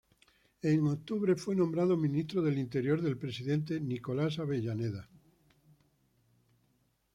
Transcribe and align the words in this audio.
En 0.63 0.87
octubre 0.87 1.35
fue 1.35 1.55
nombrado 1.55 1.95
Ministro 1.95 2.41
del 2.41 2.57
Interior 2.57 3.03
del 3.03 3.19
presidente 3.19 3.79
Nicolás 3.79 4.39
Avellaneda. 4.39 5.07